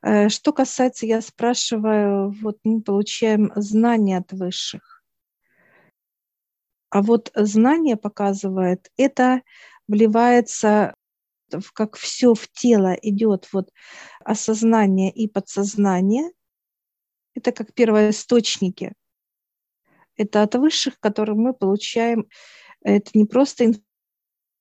Э, 0.00 0.30
что 0.30 0.54
касается, 0.54 1.04
я 1.04 1.20
спрашиваю, 1.20 2.30
вот 2.30 2.58
мы 2.64 2.80
получаем 2.80 3.52
знания 3.56 4.16
от 4.16 4.32
высших. 4.32 5.04
А 6.88 7.02
вот 7.02 7.30
знание 7.34 7.98
показывает, 7.98 8.90
это 8.96 9.42
вливается 9.86 10.94
в, 11.50 11.72
как 11.72 11.96
все 11.96 12.32
в 12.32 12.48
тело 12.48 12.94
идет 12.94 13.48
вот 13.52 13.70
осознание 14.24 15.12
и 15.12 15.28
подсознание– 15.28 16.30
это 17.34 17.52
как 17.52 17.72
первоисточники. 17.74 18.92
Это 20.16 20.42
от 20.42 20.54
высших, 20.54 20.98
которые 21.00 21.36
мы 21.36 21.54
получаем. 21.54 22.28
Это 22.82 23.10
не 23.14 23.24
просто 23.24 23.72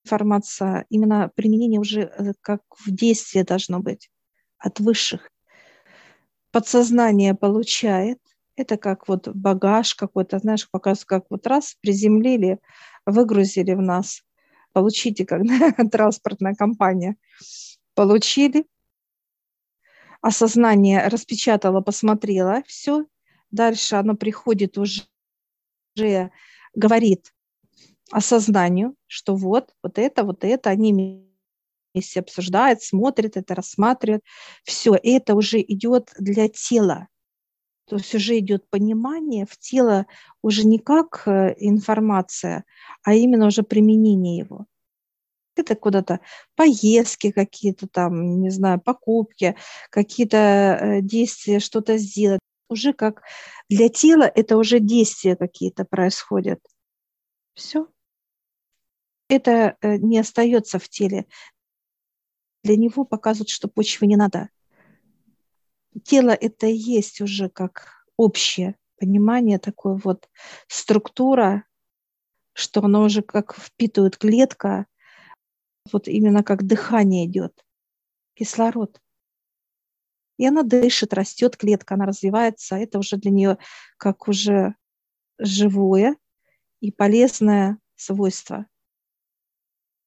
информация, 0.06 0.80
а 0.80 0.86
именно 0.90 1.32
применение 1.36 1.80
уже 1.80 2.02
э, 2.02 2.34
как 2.42 2.62
в 2.78 2.92
действии 2.92 3.42
должно 3.42 3.80
быть 3.80 4.10
от 4.58 4.80
высших. 4.80 5.30
Подсознание 6.52 7.36
получает. 7.36 8.20
Это 8.56 8.78
как 8.78 9.08
вот 9.08 9.28
багаж 9.30 9.96
какой-то, 9.96 10.40
знаешь, 10.40 10.70
показывают, 10.70 11.08
как 11.08 11.26
вот 11.30 11.48
раз 11.48 11.76
приземлили, 11.82 12.60
выгрузили 13.06 13.74
в 13.74 13.82
нас. 13.82 14.24
Получите, 14.74 15.26
когда 15.26 15.72
транспортная 15.92 16.54
компания. 16.56 17.16
Получили, 17.94 18.66
осознание 20.22 21.08
распечатала, 21.08 21.82
посмотрела, 21.82 22.64
все. 22.68 23.06
Дальше 23.50 23.96
оно 23.96 24.16
приходит 24.16 24.78
уже, 24.78 25.04
уже 25.98 26.32
говорит 26.74 27.34
осознанию, 28.12 28.96
что 29.08 29.36
вот, 29.36 29.74
вот 29.84 29.98
это, 29.98 30.24
вот 30.24 30.44
это, 30.44 30.70
они 30.70 31.26
вместе 31.94 32.20
обсуждают, 32.20 32.82
смотрят 32.82 33.36
это, 33.38 33.56
рассматривают. 33.56 34.24
Все, 34.64 34.98
это 35.02 35.36
уже 35.36 35.62
идет 35.62 36.12
для 36.18 36.48
тела. 36.48 37.08
То 37.88 37.98
есть 37.98 38.16
уже 38.16 38.40
идет 38.40 38.70
понимание 38.70 39.46
в 39.46 39.58
тело 39.58 40.06
уже 40.42 40.66
не 40.66 40.80
как 40.80 41.24
э, 41.26 41.56
информация, 41.58 42.64
а 43.04 43.14
именно 43.14 43.48
уже 43.48 43.64
применение 43.64 44.38
его 44.38 44.66
это 45.56 45.76
куда-то 45.76 46.20
поездки 46.56 47.32
какие-то 47.32 47.88
там, 47.88 48.42
не 48.42 48.50
знаю, 48.50 48.80
покупки, 48.80 49.56
какие-то 49.90 50.38
э, 50.38 51.02
действия, 51.02 51.60
что-то 51.60 51.98
сделать. 51.98 52.40
Уже 52.70 52.94
как 52.94 53.22
для 53.70 53.90
тела 53.90 54.24
это 54.24 54.58
уже 54.58 54.80
действия 54.80 55.36
какие-то 55.36 55.84
происходят. 55.84 56.60
Все. 57.54 57.88
Это 59.28 59.78
э, 59.82 59.98
не 59.98 60.20
остается 60.20 60.80
в 60.80 60.88
теле. 60.88 61.26
Для 62.64 62.78
него 62.78 63.06
показывают, 63.06 63.50
что 63.50 63.68
почвы 63.68 64.08
не 64.08 64.16
надо. 64.16 64.50
Тело 66.04 66.32
это 66.32 66.68
и 66.68 66.76
есть 66.76 67.22
уже 67.22 67.50
как 67.50 68.06
общее 68.16 68.76
понимание, 68.98 69.58
такое 69.58 70.00
вот 70.02 70.30
структура, 70.68 71.66
что 72.54 72.82
оно 72.82 73.04
уже 73.04 73.22
как 73.22 73.56
впитывает 73.56 74.18
клетка, 74.18 74.86
вот 75.92 76.08
именно 76.08 76.44
как 76.44 76.66
дыхание 76.66 77.26
идет, 77.26 77.66
кислород. 78.34 79.02
И 80.38 80.46
она 80.46 80.64
дышит, 80.64 81.14
растет 81.14 81.56
клетка, 81.58 81.96
она 81.96 82.06
развивается. 82.06 82.76
Это 82.76 82.98
уже 83.00 83.18
для 83.18 83.32
нее 83.32 83.58
как 83.98 84.28
уже 84.28 84.76
живое 85.38 86.18
и 86.80 86.92
полезное 86.92 87.78
свойство. 87.96 88.66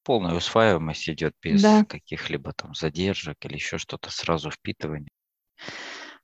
Полная 0.02 0.35
усваиваемость 0.35 1.09
идет 1.09 1.35
без 1.40 1.62
да. 1.62 1.85
каких-либо 1.85 2.52
там 2.52 2.75
задержек 2.75 3.37
или 3.45 3.54
еще 3.54 3.78
что-то, 3.78 4.11
сразу 4.11 4.50
впитывание. 4.50 5.09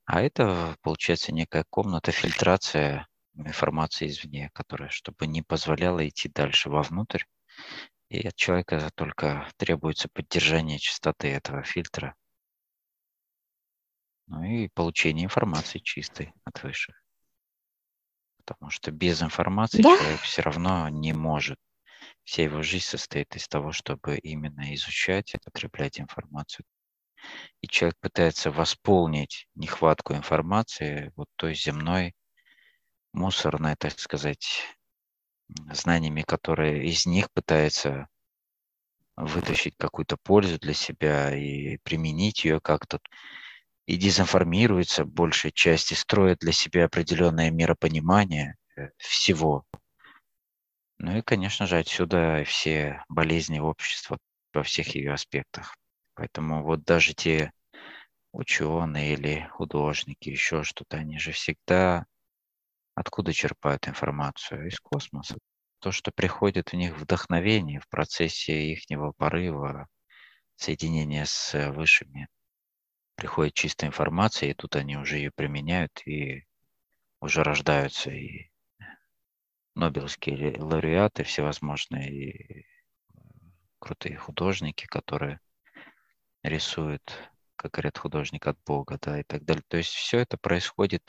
А 0.05 0.21
это, 0.21 0.77
получается, 0.83 1.33
некая 1.33 1.65
комната 1.71 2.11
фильтрация 2.11 3.07
информации 3.35 4.09
извне, 4.09 4.51
которая, 4.53 4.91
чтобы 4.91 5.27
не 5.27 5.43
позволяла 5.43 6.07
идти 6.07 6.29
дальше 6.29 6.69
вовнутрь 6.69 7.23
и 8.11 8.27
от 8.27 8.35
человека 8.35 8.91
только 8.97 9.49
требуется 9.57 10.09
поддержание 10.09 10.79
частоты 10.79 11.29
этого 11.29 11.63
фильтра. 11.63 12.17
Ну 14.27 14.43
и 14.43 14.69
получение 14.69 15.25
информации 15.25 15.79
чистой 15.79 16.33
от 16.45 16.63
высших. 16.63 17.01
Потому 18.45 18.71
что 18.71 18.91
без 18.91 19.23
информации 19.23 19.81
да? 19.81 19.97
человек 19.97 20.21
все 20.23 20.43
равно 20.43 20.89
не 20.89 21.13
может. 21.13 21.59
Вся 22.25 22.43
его 22.43 22.63
жизнь 22.63 22.87
состоит 22.87 23.35
из 23.37 23.47
того, 23.47 23.71
чтобы 23.71 24.19
именно 24.19 24.75
изучать 24.75 25.35
и 25.35 25.39
потреблять 25.39 26.01
информацию. 26.01 26.67
И 27.61 27.69
человек 27.69 27.97
пытается 28.01 28.51
восполнить 28.51 29.47
нехватку 29.55 30.15
информации 30.15 31.13
вот 31.15 31.29
той 31.37 31.55
земной 31.55 32.15
мусорной, 33.13 33.77
так 33.77 33.99
сказать, 34.01 34.65
знаниями, 35.73 36.23
которые 36.23 36.87
из 36.87 37.07
них 37.07 37.31
пытается 37.33 38.09
вытащить 39.17 39.75
какую-то 39.77 40.17
пользу 40.17 40.59
для 40.59 40.75
себя 40.75 41.37
и 41.37 41.77
применить 41.79 42.45
ее 42.45 42.61
как-то, 42.61 43.01
и 43.87 43.97
дезинформируется 43.97 45.05
большей 45.05 45.53
части, 45.53 45.95
строит 45.95 46.39
для 46.39 46.53
себя 46.53 46.87
определенное 46.87 47.51
миропонимание 47.51 48.57
э, 48.77 48.91
всего. 48.97 49.65
Ну 50.99 51.17
и, 51.17 51.23
конечно 51.23 51.67
же, 51.67 51.79
отсюда 51.79 52.45
все 52.47 53.03
болезни 53.09 53.59
в 53.59 53.65
обществе 53.65 54.19
во 54.53 54.63
всех 54.63 54.95
ее 54.95 55.13
аспектах. 55.13 55.77
Поэтому 56.15 56.63
вот 56.63 56.85
даже 56.85 57.15
те 57.15 57.53
ученые 58.33 59.15
или 59.15 59.49
художники, 59.53 60.29
еще 60.29 60.63
что-то, 60.63 60.99
они 60.99 61.19
же 61.19 61.33
всегда 61.33 62.07
откуда 62.95 63.33
черпают 63.33 63.89
информацию? 63.89 64.69
Из 64.69 64.79
космоса. 64.81 65.37
То, 65.81 65.93
что 65.93 66.13
приходит 66.13 66.73
в 66.73 66.77
них 66.77 66.97
вдохновение 66.99 67.81
в 67.81 67.89
процессе 67.89 68.73
их 68.73 68.85
порыва, 69.17 69.89
соединения 70.57 71.25
с 71.25 71.71
высшими, 71.71 72.29
приходит 73.15 73.55
чистая 73.55 73.89
информация, 73.89 74.51
и 74.51 74.55
тут 74.55 74.77
они 74.77 74.97
уже 74.97 75.17
ее 75.17 75.31
применяют, 75.35 76.07
и 76.07 76.45
уже 77.21 77.43
рождаются 77.43 78.11
и 78.11 78.51
Нобелевские 79.77 80.61
лауреаты 80.61 81.23
всевозможные, 81.23 82.11
и 82.11 82.67
крутые 83.79 84.17
художники, 84.17 84.87
которые 84.87 85.41
рисуют, 86.43 87.31
как 87.57 87.73
говорят, 87.73 87.97
художник 87.97 88.47
от 88.47 88.59
Бога, 88.67 88.99
да, 89.01 89.21
и 89.21 89.23
так 89.23 89.45
далее. 89.45 89.63
То 89.69 89.77
есть 89.77 89.93
все 89.93 90.19
это 90.19 90.37
происходит 90.37 91.03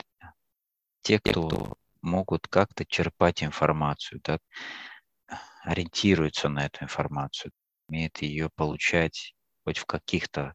те, 1.02 1.18
кто 1.18 1.74
могут 2.00 2.48
как-то 2.48 2.84
черпать 2.84 3.42
информацию, 3.42 4.20
да, 4.24 4.38
ориентируются 5.62 6.48
на 6.48 6.66
эту 6.66 6.84
информацию, 6.84 7.52
умеют 7.88 8.18
ее 8.22 8.50
получать 8.54 9.34
хоть 9.64 9.78
в 9.78 9.86
каких-то 9.86 10.54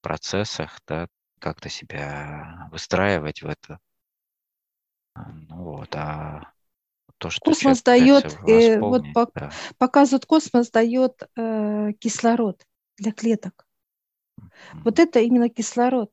процессах, 0.00 0.80
да, 0.86 1.08
как-то 1.38 1.68
себя 1.68 2.68
выстраивать 2.70 3.42
в 3.42 3.46
это. 3.46 3.78
Ну 5.14 5.56
вот, 5.64 5.94
а 5.96 6.52
то, 7.18 7.30
что 7.30 7.44
космос 7.44 7.82
дает, 7.82 8.38
э, 8.46 8.78
вот 8.78 9.02
да. 9.34 9.50
показывает 9.76 10.24
космос 10.26 10.70
дает 10.70 11.28
э, 11.36 11.92
кислород 11.98 12.64
для 12.96 13.12
клеток. 13.12 13.66
Mm-hmm. 14.38 14.82
Вот 14.84 14.98
это 15.00 15.20
именно 15.20 15.48
кислород. 15.48 16.10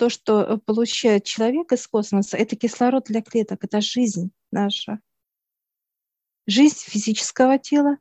То, 0.00 0.08
что 0.08 0.40
э, 0.40 0.56
получает 0.56 1.24
человек 1.24 1.72
из 1.72 1.86
космоса, 1.86 2.38
это 2.38 2.56
кислород 2.56 3.04
для 3.04 3.20
клеток, 3.20 3.62
это 3.64 3.82
жизнь 3.82 4.30
наша. 4.50 4.98
Жизнь 6.46 6.78
физического 6.78 7.58
тела, 7.58 7.98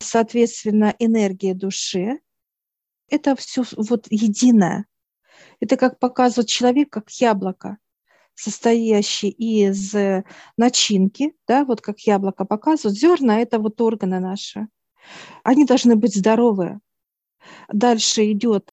соответственно, 0.00 0.92
энергия 0.98 1.54
души. 1.54 2.18
Это 3.08 3.36
все 3.36 3.62
вот 3.76 4.08
единое. 4.10 4.86
Это 5.60 5.76
как 5.76 6.00
показывает 6.00 6.48
человек, 6.48 6.90
как 6.90 7.10
яблоко 7.10 7.78
состоящий 8.34 9.28
из 9.30 9.94
э, 9.94 10.24
начинки, 10.56 11.32
да, 11.46 11.64
вот 11.64 11.80
как 11.80 12.00
яблоко 12.00 12.44
показывают, 12.44 12.98
зерна– 12.98 13.38
это 13.40 13.60
вот 13.60 13.80
органы 13.80 14.18
наши. 14.18 14.66
Они 15.44 15.64
должны 15.64 15.94
быть 15.94 16.16
здоровые. 16.16 16.80
Дальше 17.68 18.32
идет, 18.32 18.72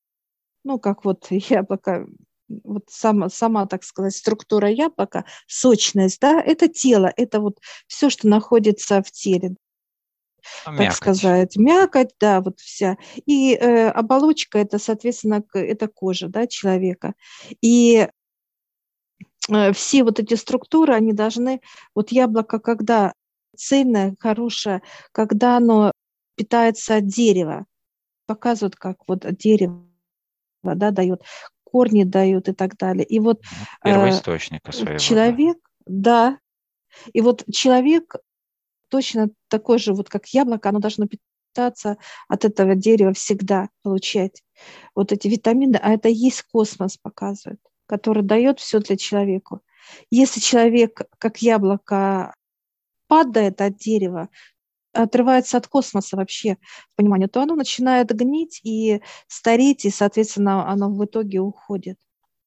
ну, 0.64 0.80
как 0.80 1.06
вот 1.06 1.28
яблоко, 1.30 2.08
вот 2.50 2.84
сама, 2.90 3.30
сама, 3.30 3.66
так 3.66 3.84
сказать, 3.84 4.16
структура 4.16 4.70
яблока, 4.70 5.26
сочность, 5.48 6.20
да, 6.20 6.42
это 6.42 6.68
тело, 6.68 7.12
это 7.16 7.40
вот 7.40 7.60
все, 7.88 8.10
что 8.10 8.28
находится 8.28 9.02
в 9.02 9.12
теле, 9.12 9.56
так 10.66 10.74
мякоть. 10.74 10.96
сказать, 10.96 11.56
мякоть, 11.56 12.12
да, 12.20 12.42
вот 12.42 12.60
вся. 12.60 12.98
И 13.26 13.54
э, 13.54 13.90
оболочка 13.90 14.60
это, 14.60 14.78
соответственно, 14.80 15.44
это 15.54 15.88
кожа, 15.88 16.28
да, 16.28 16.48
человека. 16.48 17.14
И 17.62 18.08
Э, 19.50 19.74
все 19.74 20.04
вот 20.04 20.20
эти 20.20 20.36
структуры, 20.36 20.94
они 20.94 21.14
должны, 21.14 21.62
вот 21.96 22.12
яблоко, 22.12 22.60
когда 22.60 23.14
цельное, 23.56 24.16
хорошее, 24.20 24.82
когда 25.12 25.58
оно 25.58 25.92
питается 26.36 26.98
от 26.98 27.08
дерева, 27.08 27.66
показывают, 28.26 28.76
как 28.76 28.98
вот 29.08 29.26
дерево 29.38 29.86
да, 30.64 30.92
дает, 30.92 31.22
корни 31.74 32.04
дают 32.04 32.48
и 32.48 32.54
так 32.54 32.78
далее. 32.78 33.06
И 33.06 33.20
вот 33.20 33.42
Первоисточника 33.84 34.70
э, 34.70 34.74
своего. 34.74 34.98
Человек, 35.00 35.58
да. 35.86 36.38
И 37.12 37.22
вот 37.22 37.44
человек 37.52 38.16
точно 38.90 39.30
такой 39.50 39.80
же, 39.80 39.94
вот 39.94 40.08
как 40.08 40.28
яблоко, 40.28 40.70
оно 40.70 40.80
должно 40.80 41.08
питаться 41.08 41.98
от 42.30 42.46
этого 42.46 42.76
дерева 42.76 43.14
всегда, 43.14 43.70
получать 43.82 44.44
вот 44.96 45.12
эти 45.12 45.28
витамины, 45.28 45.78
а 45.82 45.94
это 45.94 46.08
есть 46.10 46.44
космос 46.44 46.98
показывает 46.98 47.60
который 47.86 48.24
дает 48.24 48.60
все 48.60 48.80
для 48.80 48.98
человека. 48.98 49.60
Если 50.10 50.40
человек, 50.40 51.02
как 51.20 51.44
яблоко, 51.44 52.34
падает 53.08 53.62
от 53.62 53.78
дерева, 53.78 54.30
отрывается 54.94 55.58
от 55.58 55.68
космоса 55.68 56.16
вообще, 56.16 56.58
понимание, 56.96 57.28
то 57.28 57.42
оно 57.42 57.56
начинает 57.56 58.10
гнить 58.10 58.62
и 58.64 59.02
стареть, 59.28 59.86
и, 59.86 59.90
соответственно, 59.90 60.70
оно 60.70 60.94
в 60.94 61.04
итоге 61.04 61.40
уходит. 61.40 61.98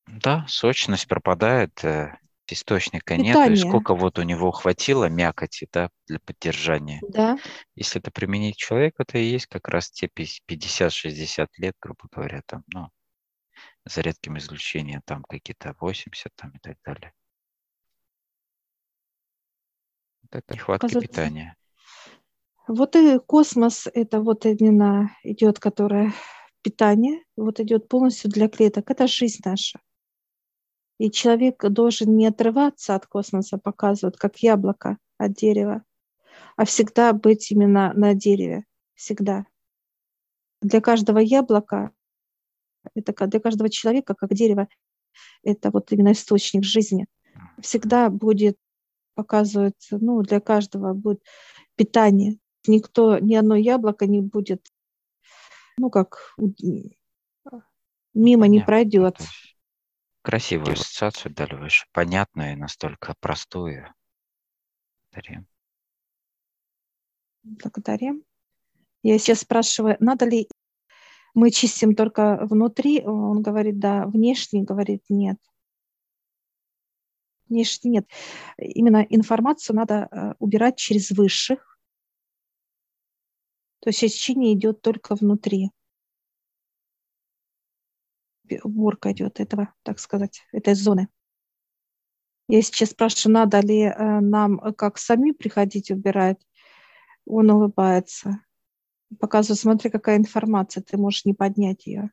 Да, 0.07 0.47
сочность 0.49 1.09
пропадает, 1.09 1.85
э, 1.85 2.17
источника 2.49 3.17
нет, 3.17 3.51
и 3.51 3.57
сколько 3.57 3.95
вот 3.95 4.19
у 4.19 4.23
него 4.23 4.53
хватило 4.53 5.09
мякоти 5.09 5.69
да, 5.73 5.91
для 6.07 6.21
поддержания. 6.21 7.01
Да. 7.09 7.39
Если 7.75 8.01
это 8.01 8.11
применить 8.11 8.57
человеку, 8.57 9.03
это 9.03 9.19
и 9.19 9.25
есть 9.25 9.47
как 9.47 9.69
раз 9.69 9.91
те 9.91 10.07
50-60 10.07 11.49
лет, 11.59 11.75
грубо 11.81 12.09
говоря, 12.11 12.43
там, 12.47 12.63
ну, 12.73 12.89
за 13.85 14.01
редким 14.01 14.39
исключением 14.39 15.03
там 15.05 15.23
какие-то 15.25 15.75
80 15.81 16.33
там 16.37 16.51
и 16.51 16.59
так 16.59 16.77
далее. 16.85 17.13
Это 20.31 20.55
нехватка 20.55 20.89
Кажется, 20.89 21.09
питания. 21.09 21.57
Вот 22.69 22.97
и 22.97 23.19
космос, 23.19 23.87
это 23.93 24.21
вот 24.21 24.45
именно 24.45 25.17
идет, 25.23 25.61
которое 25.61 26.13
питание, 26.63 27.23
вот 27.37 27.61
идет 27.61 27.89
полностью 27.89 28.31
для 28.31 28.49
клеток. 28.49 28.91
Это 28.91 29.07
жизнь 29.07 29.41
наша. 29.45 29.79
И 30.99 31.11
человек 31.11 31.63
должен 31.65 32.17
не 32.17 32.27
отрываться 32.27 32.95
от 32.95 33.07
космоса, 33.07 33.59
показывают, 33.59 34.17
как 34.17 34.39
яблоко 34.39 34.99
от 35.19 35.35
дерева, 35.35 35.85
а 36.57 36.65
всегда 36.65 37.13
быть 37.13 37.51
именно 37.51 37.93
на 37.93 38.15
дереве. 38.15 38.65
Всегда. 38.95 39.47
Для 40.63 40.81
каждого 40.81 41.19
яблока 41.19 41.93
это 42.95 43.27
для 43.27 43.41
каждого 43.41 43.69
человека, 43.69 44.15
как 44.15 44.33
дерево, 44.33 44.69
это 45.43 45.71
вот 45.71 45.93
именно 45.93 46.13
источник 46.13 46.65
жизни. 46.65 47.07
Всегда 47.61 48.11
будет 48.11 48.57
показывать, 49.15 49.89
ну, 49.91 50.23
для 50.23 50.41
каждого 50.41 50.95
будет 50.95 51.23
питание. 51.75 52.39
Никто, 52.69 53.19
ни 53.19 53.35
одно 53.35 53.57
яблоко 53.57 54.07
не 54.07 54.21
будет, 54.21 54.67
ну, 55.79 55.91
как 55.91 56.35
мимо 58.15 58.47
не 58.49 58.61
пройдет. 58.61 59.19
Красивую 60.23 60.73
ассоциацию 60.73 61.33
дали 61.35 61.55
выше, 61.55 61.87
понятную 61.93 62.53
и 62.53 62.57
настолько 62.57 63.15
простую. 63.21 63.95
Благодарим. 65.13 65.47
Благодарим. 67.45 68.25
Я 69.03 69.19
сейчас 69.19 69.41
спрашиваю, 69.41 69.97
надо 70.01 70.25
ли 70.25 70.49
мы 71.35 71.51
чистим 71.51 71.95
только 71.95 72.39
внутри, 72.47 73.03
он 73.05 73.43
говорит, 73.43 73.79
да, 73.79 74.07
внешне, 74.07 74.63
говорит, 74.63 75.05
нет. 75.09 75.37
Внешне 77.49 77.91
нет. 77.91 78.11
Именно 78.59 79.07
информацию 79.09 79.77
надо 79.77 80.09
э, 80.11 80.35
убирать 80.39 80.77
через 80.77 81.11
высших. 81.11 81.76
То 83.87 83.91
есть 83.91 84.03
очищение 84.03 84.53
идет 84.55 84.83
только 84.83 85.15
внутри. 85.15 85.71
Уборка 88.65 89.13
идет 89.13 89.39
этого, 89.39 89.73
так 89.85 90.01
сказать, 90.01 90.43
этой 90.51 90.75
зоны. 90.75 91.07
Я 92.49 92.63
сейчас 92.63 92.91
спрашиваю, 92.91 93.35
надо 93.35 93.61
ли 93.61 93.83
э, 93.83 94.19
нам 94.19 94.59
э, 94.59 94.73
как 94.73 94.99
сами 94.99 95.31
приходить 95.31 95.93
убирать, 95.93 96.45
он 97.27 97.49
улыбается 97.49 98.41
показываю, 99.21 99.57
смотри, 99.57 99.89
какая 99.89 100.17
информация, 100.17 100.83
ты 100.83 100.97
можешь 100.97 101.25
не 101.25 101.33
поднять 101.33 101.87
ее. 101.87 102.11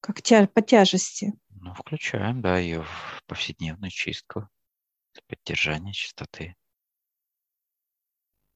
Как 0.00 0.22
тя 0.22 0.48
по 0.48 0.60
тяжести. 0.60 1.34
Ну, 1.50 1.72
включаем, 1.72 2.42
да, 2.42 2.58
ее 2.58 2.82
в 2.82 3.22
повседневную 3.28 3.92
чистку 3.92 4.48
для 5.14 5.22
поддержания 5.28 5.92
чистоты. 5.92 6.56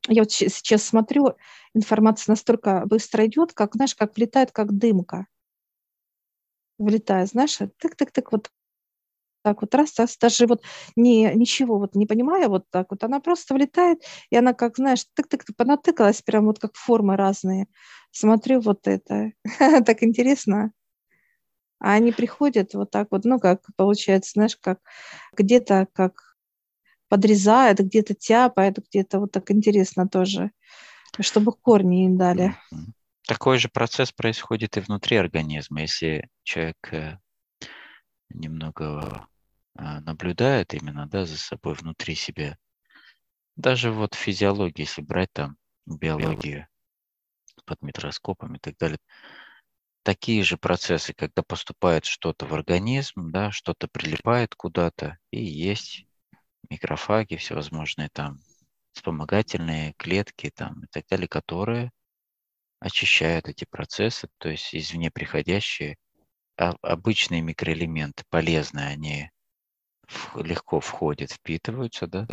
Я 0.08 0.22
вот 0.22 0.30
сейчас 0.32 0.82
смотрю, 0.84 1.36
информация 1.74 2.32
настолько 2.32 2.82
быстро 2.86 3.26
идет, 3.26 3.52
как, 3.52 3.74
знаешь, 3.74 3.94
как 3.94 4.16
влетает, 4.16 4.50
как 4.52 4.72
дымка. 4.76 5.26
Влетает, 6.78 7.28
знаешь, 7.28 7.58
тык-тык-тык, 7.58 8.28
вот 8.32 8.50
так 9.42 9.62
вот 9.62 9.74
раз, 9.74 9.98
раз, 9.98 10.18
даже 10.18 10.46
вот 10.46 10.62
не, 10.96 11.32
ничего 11.34 11.78
вот 11.78 11.94
не 11.96 12.06
понимая 12.06 12.48
вот 12.48 12.64
так 12.70 12.88
вот, 12.90 13.04
она 13.04 13.20
просто 13.20 13.54
влетает, 13.54 14.02
и 14.30 14.36
она 14.36 14.54
как, 14.54 14.76
знаешь, 14.76 15.06
тык-тык 15.16 15.44
понатыкалась, 15.56 16.22
прям 16.22 16.46
вот 16.46 16.58
как 16.60 16.74
формы 16.76 17.16
разные. 17.16 17.66
Смотрю 18.12 18.60
вот 18.60 18.86
это, 18.88 19.32
так 19.86 20.02
интересно. 20.04 20.72
А 21.78 21.94
они 21.94 22.12
приходят 22.12 22.74
вот 22.74 22.90
так 22.90 23.08
вот, 23.10 23.24
ну, 23.24 23.38
как 23.40 23.62
получается, 23.76 24.32
знаешь, 24.34 24.56
как 24.60 24.78
где-то 25.36 25.88
как 25.92 26.29
подрезает, 27.10 27.80
где-то 27.80 28.14
тяпает, 28.14 28.78
где-то 28.88 29.18
вот 29.18 29.32
так 29.32 29.50
интересно 29.50 30.08
тоже, 30.08 30.52
чтобы 31.20 31.52
корни 31.52 32.06
им 32.06 32.16
дали. 32.16 32.54
Такой 33.26 33.58
же 33.58 33.68
процесс 33.68 34.12
происходит 34.12 34.76
и 34.76 34.80
внутри 34.80 35.16
организма. 35.16 35.82
Если 35.82 36.28
человек 36.44 36.76
э, 36.92 37.18
немного 38.30 39.28
а, 39.74 40.00
наблюдает 40.00 40.72
именно 40.72 41.06
да, 41.06 41.26
за 41.26 41.36
собой 41.36 41.74
внутри 41.74 42.14
себя, 42.14 42.56
даже 43.56 43.90
вот 43.90 44.14
физиология, 44.14 44.84
если 44.84 45.02
брать 45.02 45.32
там 45.32 45.56
биологию 45.86 46.68
под 47.66 47.82
микроскопом 47.82 48.54
и 48.54 48.58
так 48.58 48.76
далее, 48.78 48.98
такие 50.04 50.42
же 50.44 50.56
процессы, 50.56 51.12
когда 51.12 51.42
поступает 51.42 52.04
что-то 52.04 52.46
в 52.46 52.54
организм, 52.54 53.30
да, 53.30 53.50
что-то 53.50 53.88
прилипает 53.88 54.54
куда-то, 54.54 55.18
и 55.30 55.42
есть 55.44 56.06
микрофаги 56.70 57.36
всевозможные 57.36 58.08
там, 58.10 58.38
вспомогательные 58.92 59.94
клетки 59.96 60.50
там 60.54 60.84
и 60.84 60.86
так 60.86 61.04
далее, 61.08 61.28
которые 61.28 61.90
очищают 62.80 63.48
эти 63.48 63.66
процессы, 63.68 64.28
то 64.38 64.48
есть 64.48 64.74
извне 64.74 65.10
приходящие 65.10 65.96
а, 66.56 66.74
обычные 66.82 67.42
микроэлементы, 67.42 68.24
полезные, 68.30 68.88
они 68.88 69.30
легко 70.34 70.80
входят, 70.80 71.32
впитываются, 71.32 72.06
да, 72.06 72.26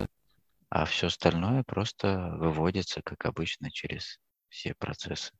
а 0.69 0.85
все 0.85 1.07
остальное 1.07 1.63
просто 1.63 2.35
выводится, 2.37 3.01
как 3.01 3.25
обычно, 3.25 3.71
через 3.71 4.19
все 4.49 4.73
процессы. 4.75 5.33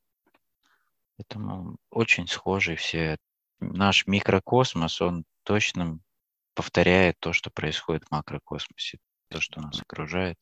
Поэтому 1.18 1.78
очень 1.90 2.28
схожи 2.28 2.76
все. 2.76 3.18
Наш 3.60 4.06
микрокосмос, 4.06 5.02
он 5.02 5.26
точно 5.44 6.00
повторяет 6.58 7.20
то, 7.20 7.34
что 7.34 7.52
происходит 7.52 8.06
в 8.06 8.12
макрокосмосе, 8.12 8.98
то, 9.30 9.39
что 9.39 9.62
нас 9.62 9.80
окружает 9.80 10.39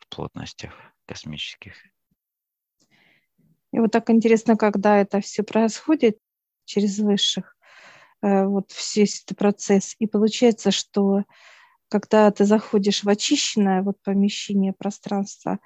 в 0.00 0.08
плотностях 0.08 0.74
космических. 1.06 1.74
И 3.72 3.78
вот 3.78 3.92
так 3.92 4.10
интересно, 4.10 4.56
когда 4.56 4.98
это 4.98 5.20
все 5.20 5.44
происходит 5.44 6.18
через 6.64 6.98
высших, 6.98 7.56
э, 8.20 8.44
вот 8.46 8.72
весь 8.96 9.22
этот 9.22 9.38
процесс. 9.38 9.94
И 10.00 10.08
получается, 10.08 10.72
что 10.72 11.22
когда 11.88 12.28
ты 12.32 12.44
заходишь 12.44 13.04
в 13.04 13.08
очищенное 13.08 13.82
вот 13.82 14.02
помещение, 14.02 14.72
пространство, 14.72 15.60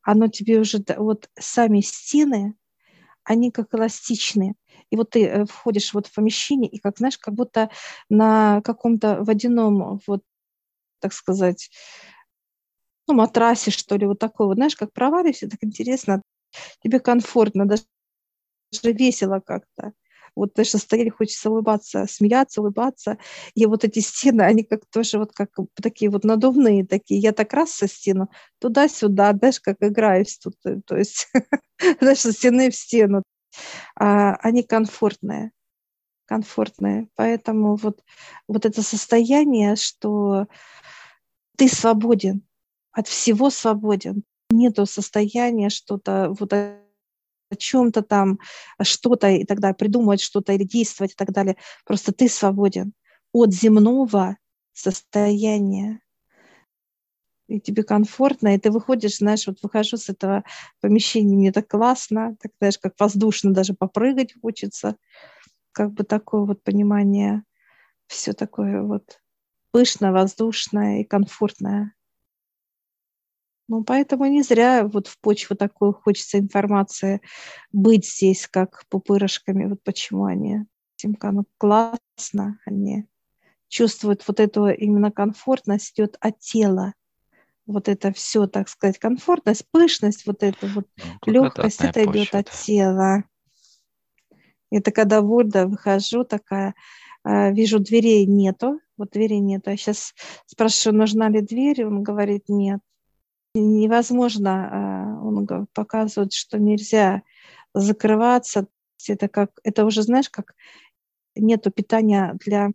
оно 0.00 0.28
тебе 0.28 0.58
уже, 0.58 0.82
вот 0.96 1.28
сами 1.38 1.82
стены, 1.82 2.54
они 3.24 3.50
как 3.50 3.74
эластичные. 3.74 4.54
И 4.92 4.96
вот 4.96 5.10
ты 5.10 5.26
э, 5.26 5.46
входишь 5.46 5.94
вот 5.94 6.06
в 6.08 6.14
помещение, 6.14 6.70
и 6.70 6.78
как, 6.78 6.98
знаешь, 6.98 7.18
как 7.18 7.34
будто 7.34 7.70
на 8.10 8.60
каком-то 8.62 9.24
водяном, 9.24 10.00
вот, 10.06 10.22
так 11.00 11.12
сказать, 11.14 11.70
ну, 13.08 13.14
матрасе, 13.14 13.70
что 13.70 13.96
ли, 13.96 14.06
вот 14.06 14.18
такой 14.18 14.46
вот, 14.46 14.54
знаешь, 14.56 14.76
как 14.76 14.92
провалишься, 14.92 15.48
так 15.48 15.58
интересно, 15.62 16.22
тебе 16.82 17.00
комфортно, 17.00 17.66
даже 17.66 17.84
весело 18.84 19.40
как-то. 19.40 19.92
Вот 20.34 20.54
даже 20.54 20.70
состояние 20.70 21.12
хочется 21.12 21.50
улыбаться, 21.50 22.06
смеяться, 22.08 22.62
улыбаться. 22.62 23.18
И 23.54 23.66
вот 23.66 23.84
эти 23.84 23.98
стены, 23.98 24.42
они 24.42 24.62
как 24.64 24.80
тоже 24.90 25.18
вот 25.18 25.32
как 25.34 25.50
такие 25.74 26.10
вот 26.10 26.24
надувные 26.24 26.86
такие. 26.86 27.20
Я 27.20 27.32
так 27.32 27.52
раз 27.52 27.72
со 27.72 27.86
стену, 27.86 28.28
туда-сюда, 28.58 29.34
знаешь, 29.34 29.60
как 29.60 29.76
играюсь 29.80 30.38
тут. 30.38 30.54
Э, 30.64 30.80
то 30.86 30.96
есть, 30.96 31.28
знаешь, 32.00 32.20
со 32.20 32.32
стены 32.32 32.70
в 32.70 32.76
стену. 32.76 33.22
А, 33.96 34.34
они 34.36 34.62
комфортные 34.62 35.52
комфортные. 36.26 37.08
Поэтому 37.14 37.76
вот, 37.76 38.02
вот 38.48 38.64
это 38.64 38.82
состояние, 38.82 39.76
что 39.76 40.46
ты 41.58 41.68
свободен, 41.68 42.42
от 42.92 43.06
всего 43.06 43.50
свободен. 43.50 44.24
Нету 44.50 44.86
состояния 44.86 45.68
что-то 45.68 46.34
вот 46.38 46.52
о 46.52 46.78
чем-то 47.58 48.02
там, 48.02 48.38
что-то 48.80 49.28
и 49.28 49.44
далее, 49.60 49.76
придумывать 49.76 50.22
что-то 50.22 50.54
или 50.54 50.64
действовать 50.64 51.12
и 51.12 51.16
так 51.16 51.32
далее. 51.32 51.56
Просто 51.84 52.12
ты 52.12 52.28
свободен 52.28 52.94
от 53.32 53.52
земного 53.52 54.36
состояния. 54.72 56.00
И 57.52 57.60
тебе 57.60 57.82
комфортно, 57.82 58.54
и 58.54 58.58
ты 58.58 58.70
выходишь, 58.70 59.18
знаешь, 59.18 59.46
вот 59.46 59.58
выхожу 59.62 59.98
с 59.98 60.08
этого 60.08 60.42
помещения, 60.80 61.36
мне 61.36 61.52
так 61.52 61.68
классно, 61.68 62.34
так, 62.40 62.50
знаешь, 62.58 62.78
как 62.78 62.94
воздушно 62.98 63.52
даже 63.52 63.74
попрыгать 63.74 64.34
хочется. 64.40 64.96
Как 65.72 65.92
бы 65.92 66.02
такое 66.04 66.46
вот 66.46 66.62
понимание, 66.62 67.44
все 68.06 68.32
такое 68.32 68.82
вот 68.82 69.20
пышное, 69.70 70.12
воздушное 70.12 71.00
и 71.00 71.04
комфортное. 71.04 71.94
Ну, 73.68 73.84
поэтому 73.84 74.24
не 74.26 74.42
зря 74.42 74.86
вот 74.86 75.06
в 75.06 75.20
почву 75.20 75.54
такой 75.54 75.92
хочется 75.92 76.38
информации 76.38 77.20
быть 77.70 78.08
здесь, 78.08 78.48
как 78.48 78.86
пупырышками. 78.88 79.66
Вот 79.66 79.82
почему 79.82 80.24
они 80.24 80.64
этим 80.96 81.18
ну, 81.20 81.44
классно, 81.58 82.58
они 82.64 83.06
чувствуют 83.68 84.26
вот 84.26 84.40
эту 84.40 84.68
именно 84.68 85.10
комфортность 85.10 85.92
идет 85.98 86.16
от 86.20 86.38
тела. 86.38 86.94
Вот 87.66 87.88
это 87.88 88.12
все, 88.12 88.46
так 88.46 88.68
сказать, 88.68 88.98
комфортность, 88.98 89.66
пышность, 89.70 90.26
вот 90.26 90.42
это 90.42 90.66
вот 90.66 90.86
ну, 91.26 91.32
легкость, 91.32 91.80
это 91.80 92.04
идет 92.04 92.34
от 92.34 92.50
тела. 92.50 93.24
Это 94.70 94.90
когда 94.90 95.20
вода 95.20 95.66
выхожу 95.66 96.24
такая, 96.24 96.74
а, 97.22 97.50
вижу 97.50 97.78
дверей 97.78 98.26
нету, 98.26 98.80
вот 98.96 99.10
дверей 99.10 99.40
нету. 99.40 99.70
Я 99.70 99.76
сейчас 99.76 100.14
спрашиваю, 100.46 100.98
нужна 100.98 101.28
ли 101.28 101.40
дверь, 101.40 101.84
он 101.84 102.02
говорит 102.02 102.48
нет 102.48 102.80
невозможно, 103.54 104.68
а, 104.70 105.24
он 105.24 105.66
показывает, 105.74 106.32
что 106.32 106.58
нельзя 106.58 107.22
закрываться. 107.74 108.66
Это 109.06 109.28
как, 109.28 109.50
это 109.64 109.84
уже, 109.84 110.02
знаешь, 110.02 110.30
как 110.30 110.54
нету 111.34 111.70
питания 111.70 112.36
для, 112.44 112.70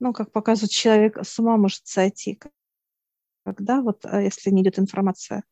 ну, 0.00 0.12
как 0.12 0.32
показывает 0.32 0.70
человек, 0.70 1.18
с 1.22 1.38
ума 1.38 1.56
может 1.56 1.86
сойти, 1.86 2.40
когда 3.52 3.80
вот, 3.80 4.04
а, 4.04 4.20
если 4.20 4.50
не 4.50 4.62
идет 4.62 4.78
информация. 4.78 5.42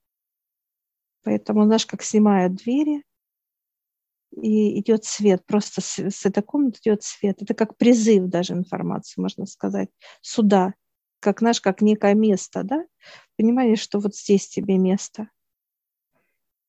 Поэтому, 1.22 1.64
знаешь, 1.64 1.86
как 1.86 2.02
снимают 2.02 2.54
двери, 2.54 3.02
и 4.32 4.80
идет 4.80 5.04
свет, 5.04 5.44
просто 5.46 5.80
с, 5.80 5.98
с 5.98 6.26
этой 6.26 6.42
комнаты 6.42 6.78
идет 6.82 7.02
свет. 7.02 7.40
Это 7.42 7.54
как 7.54 7.76
призыв 7.76 8.28
даже 8.28 8.52
информации, 8.52 9.20
можно 9.20 9.46
сказать, 9.46 9.88
сюда 10.20 10.74
как 11.20 11.40
наш, 11.40 11.60
как 11.60 11.80
некое 11.80 12.14
место, 12.14 12.62
да, 12.62 12.84
понимание, 13.36 13.76
что 13.76 13.98
вот 13.98 14.14
здесь 14.14 14.48
тебе 14.48 14.78
место. 14.78 15.30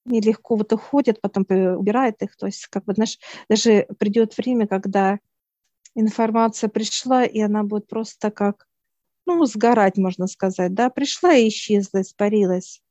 И 0.10 0.22
легко 0.22 0.56
вот 0.56 0.72
уходят, 0.72 1.20
потом 1.20 1.46
убирает 1.50 2.22
их, 2.24 2.38
то 2.38 2.46
есть 2.46 2.68
как 2.68 2.86
бы, 2.86 2.94
знаешь, 2.94 3.20
даже 3.50 3.86
придет 4.00 4.38
время, 4.38 4.66
когда 4.66 5.20
информация 5.96 6.70
пришла, 6.70 7.26
и 7.26 7.40
она 7.40 7.64
будет 7.64 7.88
просто 7.88 8.32
как, 8.32 8.67
ну, 9.28 9.46
сгорать, 9.46 9.98
можно 9.98 10.26
сказать, 10.26 10.74
да, 10.74 10.90
пришла 10.90 11.36
и 11.36 11.50
исчезла, 11.50 12.02
испарилась. 12.02 12.82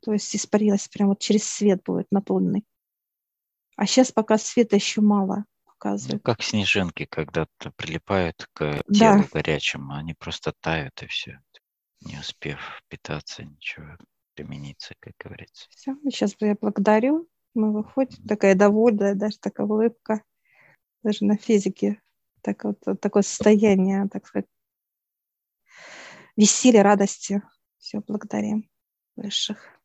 То 0.00 0.12
есть 0.12 0.36
испарилась 0.36 0.88
прямо 0.88 1.10
вот 1.10 1.20
через 1.20 1.44
свет 1.44 1.82
будет 1.82 2.06
наполненный. 2.10 2.64
А 3.76 3.86
сейчас 3.86 4.12
пока 4.12 4.36
света 4.36 4.76
еще 4.76 5.00
мало 5.00 5.46
показывает. 5.64 6.12
Ну, 6.12 6.20
как 6.20 6.42
снежинки 6.42 7.06
когда-то 7.06 7.72
прилипают 7.76 8.46
к 8.52 8.82
телу 8.92 9.22
да. 9.22 9.28
горячему, 9.32 9.94
они 9.94 10.12
просто 10.12 10.52
тают 10.60 11.02
и 11.02 11.06
все, 11.06 11.40
не 12.02 12.18
успев 12.18 12.82
питаться, 12.88 13.44
ничего 13.44 13.96
примениться, 14.34 14.94
как 15.00 15.14
говорится. 15.18 15.66
Все, 15.70 15.96
сейчас 16.10 16.34
я 16.40 16.56
благодарю. 16.60 17.26
Мы 17.54 17.72
выходим, 17.72 18.22
такая 18.26 18.54
довольная, 18.54 19.14
даже 19.14 19.38
такая 19.38 19.66
улыбка, 19.66 20.22
даже 21.02 21.24
на 21.24 21.36
физике. 21.36 22.02
Так 22.42 22.64
вот, 22.64 22.78
такое 23.00 23.22
состояние, 23.22 24.08
так 24.08 24.26
сказать, 24.26 24.46
веселья, 26.36 26.82
радости. 26.82 27.42
Все, 27.78 28.00
благодарим 28.00 28.70
высших. 29.16 29.81